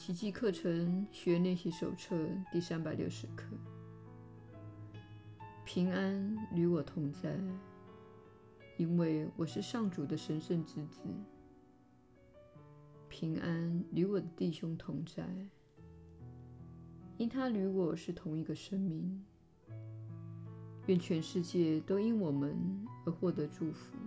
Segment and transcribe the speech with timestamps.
[0.00, 2.16] 奇迹课程学练习手册
[2.50, 3.44] 第三百六十课：
[5.62, 7.38] 平安与我同在，
[8.78, 11.00] 因为我是上主的神圣之子。
[13.10, 15.28] 平安与我的弟兄同在，
[17.18, 19.22] 因他与我是同一个生命。
[20.86, 22.56] 愿全世界都因我们
[23.04, 23.98] 而获得祝福。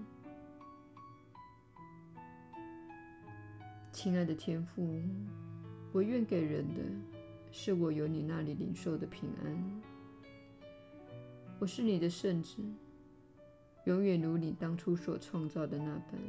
[3.92, 5.00] 亲爱的天父，
[5.94, 6.82] 我愿给人的
[7.52, 9.82] 是我由你那里领受的平安。
[11.60, 12.58] 我是你的圣子，
[13.86, 16.20] 永远如你当初所创造的那般。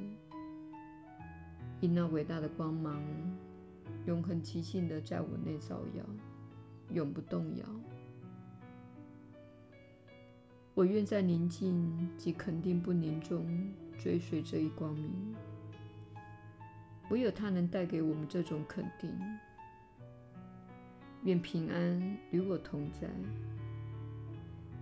[1.80, 3.02] 以那伟大的光芒，
[4.04, 6.04] 永恒寂静地在我内照耀，
[6.90, 7.64] 永不动摇。
[10.74, 15.34] 我愿在宁静及肯定不宁中追随这一光明，
[17.08, 19.10] 唯有它能带给我们这种肯定。
[21.24, 23.08] 愿平安与我同在，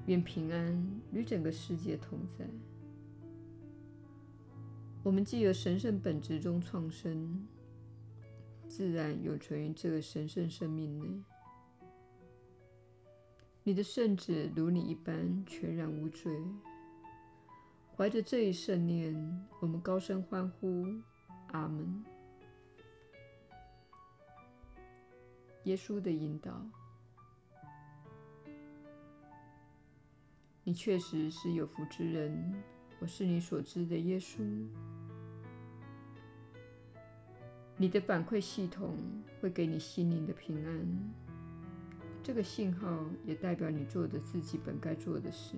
[0.07, 2.45] 愿平安与整个世界同在。
[5.05, 7.47] 我们既由神圣本质中创生，
[8.67, 11.23] 自然永存于这个神圣生命内。
[13.63, 16.37] 你的圣子如你一般全然无罪。
[17.97, 19.15] 怀着这一圣念，
[19.61, 20.87] 我们高声欢呼：
[21.49, 22.05] 阿门。
[25.65, 26.65] 耶稣的引导，
[30.65, 32.63] 你确实是有福之人。
[32.99, 34.43] 我是你所知的耶稣。
[37.77, 38.97] 你的反馈系统
[39.41, 41.13] 会给你心灵的平安，
[42.23, 45.57] 这个信号也代表你做的自己本该做的事。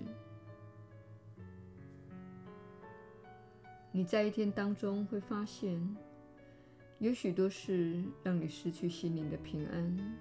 [3.91, 5.79] 你在一天当中会发现，
[6.99, 10.17] 有许多事让你失去心灵的平安，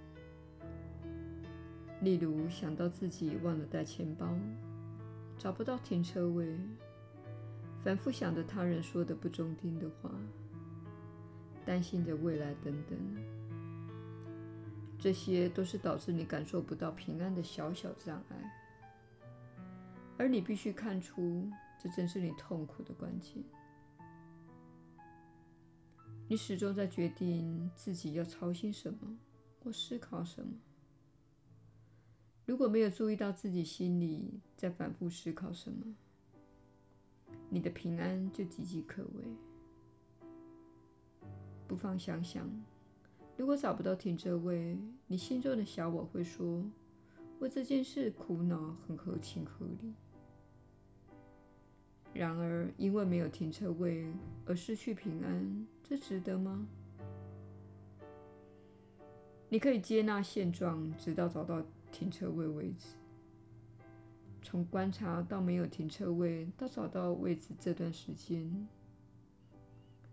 [2.01, 4.36] 例如想到自己忘了带钱包，
[5.39, 6.58] 找不到停车位。
[7.83, 10.11] 反复想着他人说的不中听的话，
[11.64, 12.98] 担心着未来等等，
[14.98, 18.36] 这些都是导致你感受不到平安的小小障碍，
[20.18, 21.48] 而你必须看出，
[21.79, 23.45] 这正是你痛苦的关键。
[26.27, 29.18] 你始终在决定自己要操心什么
[29.62, 30.55] 或思考什么。
[32.46, 35.95] 如果没有注意到自己心里在反复思考什么，
[37.48, 39.24] 你的平安就岌岌可危。
[41.67, 42.48] 不妨想想，
[43.36, 46.64] 如果找不到停车位，你心中的小我会说
[47.40, 49.95] ：“为这件事苦恼很合情合理。”
[52.13, 54.13] 然而，因为没有停车位
[54.46, 56.67] 而失去平安，这值得吗？
[59.50, 61.62] 你可以接纳现状，直到找到
[61.92, 62.96] 停车位为止。
[64.42, 68.67] 从观察到没有停车位，到找到位置这段时间，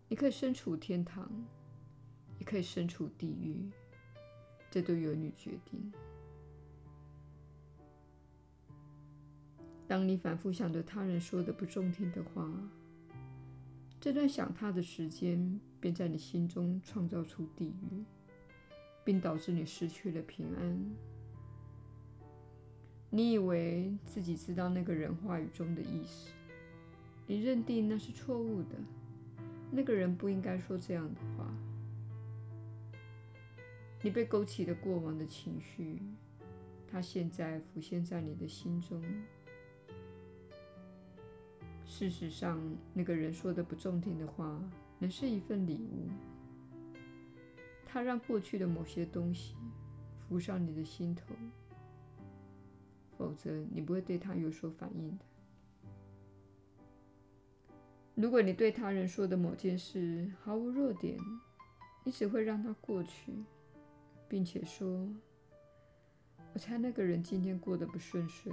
[0.07, 1.29] 你可以身处天堂，
[2.37, 3.71] 也可以身处地狱，
[4.69, 5.91] 这都由你决定。
[9.87, 12.49] 当你反复想着他人说的不中听的话，
[14.01, 18.03] 这段想他的时间便在你心中创造出地狱，
[19.03, 20.91] 并导致你失去了平安。
[23.11, 26.31] 你以为自己知道那个人话语中的意思，
[27.27, 28.75] 你认定那是错误的，
[29.69, 31.53] 那个人不应该说这样的话。
[34.01, 36.01] 你被勾起了过往的情绪，
[36.87, 38.99] 它现在浮现在你的心中。
[41.91, 42.57] 事实上，
[42.93, 44.57] 那个人说的不中听的话，
[44.97, 46.07] 能是一份礼物，
[47.85, 49.57] 它让过去的某些东西
[50.17, 51.35] 浮上你的心头。
[53.17, 55.25] 否则，你不会对他有所反应的。
[58.15, 61.19] 如果你对他人说的某件事毫无弱点，
[62.05, 63.33] 你只会让它过去，
[64.29, 65.09] 并且说
[66.55, 68.51] ：“我猜那个人今天过得不顺遂。”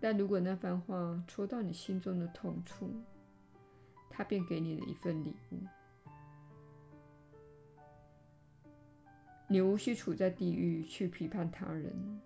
[0.00, 2.90] 但如果那番话戳到你心中的痛处，
[4.08, 5.58] 他便给你了一份礼物。
[9.48, 12.20] 你无需处在地狱去批判他人。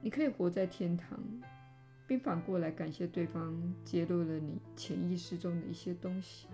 [0.00, 1.20] 你可以活在天堂，
[2.08, 6.48] 并反过来感谢对方揭露了你潜意识中的一些东西，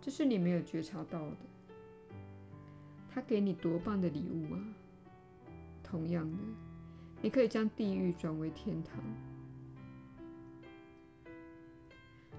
[0.00, 1.36] 这是你没有觉察到的。
[3.08, 4.60] 他给你多棒的礼物啊！
[5.82, 6.38] 同样的，
[7.22, 9.02] 你可以将地狱转为天堂。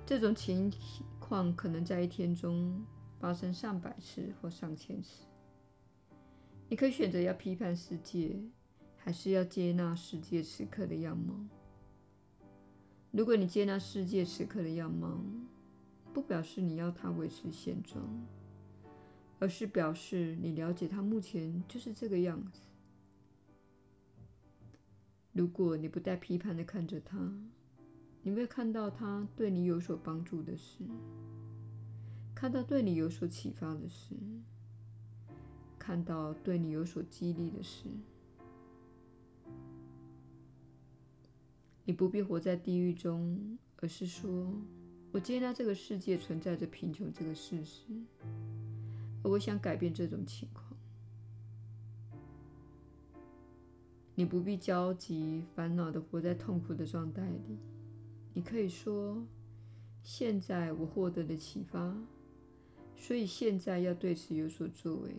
[0.06, 0.72] 这种情
[1.20, 2.86] 况可能在一天中
[3.20, 5.26] 发生上百次或上千次。
[6.70, 8.40] 你可以选择要批判世界，
[8.96, 11.34] 还是要接纳世界此刻的样貌。
[13.12, 15.20] 如果你接纳世界此刻的样貌，
[16.14, 18.04] 不表示你要它维持现状，
[19.40, 22.62] 而是表示你了解它目前就是这个样子。
[25.38, 27.32] 如果你不带批判的看着他，
[28.24, 30.84] 你会看到他对你有所帮助的事，
[32.34, 34.16] 看到对你有所启发的事。
[35.78, 37.86] 看到对你有所激励的事，
[41.86, 44.52] 你不必活在地狱中，而是说
[45.14, 47.84] ：“我接纳这个世界存在着贫穷这个事实，
[49.24, 50.67] 而我想改变这种情况。”
[54.20, 57.60] 你不必焦急、烦恼地活在痛苦的状态里。
[58.34, 59.24] 你可以说
[60.02, 61.96] ：“现在我获得了启发，
[62.96, 65.16] 所以现在要对此有所作为。”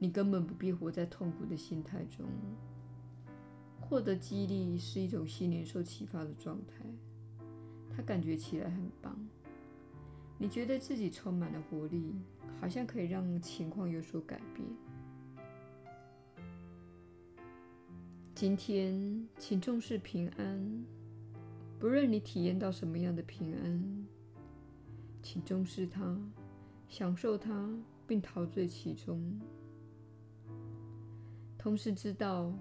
[0.00, 2.24] 你根本不必活在痛苦的心态中。
[3.78, 6.86] 获得激励是一种心灵受启发的状态，
[7.94, 9.14] 它感觉起来很棒。
[10.38, 12.14] 你觉得自己充满了活力，
[12.62, 14.66] 好像可以让情况有所改变。
[18.34, 20.84] 今天，请重视平安，
[21.78, 24.06] 不论你体验到什么样的平安，
[25.22, 26.18] 请重视它，
[26.88, 27.72] 享受它，
[28.08, 29.40] 并陶醉其中。
[31.56, 32.52] 同时知道，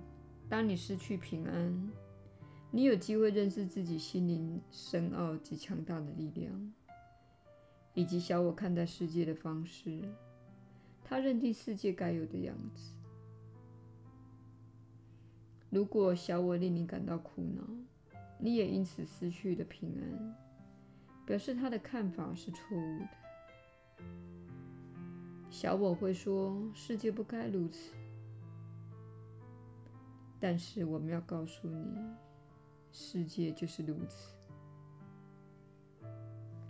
[0.48, 1.90] 当你失去平安，
[2.70, 6.74] 你有机会认识自己心灵深奥及强大的力量，
[7.96, 10.08] 以及小我看待世界的方式。
[11.04, 12.94] 他认定世界该有的样子。
[15.74, 17.64] 如果小我令你感到苦恼，
[18.38, 20.36] 你也因此失去了平安，
[21.26, 23.10] 表示他的看法是错误的。
[25.50, 27.92] 小我会说：“世界不该如此。”
[30.40, 31.98] 但是我们要告诉你，
[32.92, 34.36] 世界就是如此。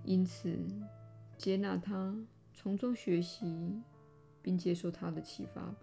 [0.06, 0.58] 因此，
[1.38, 2.16] 接纳它，
[2.54, 3.82] 从中学习，
[4.42, 5.76] 并接受它的启发吧。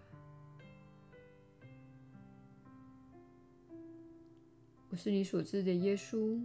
[4.90, 6.40] 我是你所知的耶稣。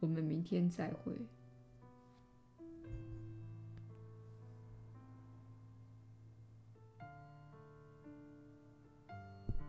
[0.00, 1.12] 我们明天再会。